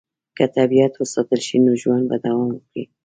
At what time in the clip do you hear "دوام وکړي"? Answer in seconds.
2.23-2.83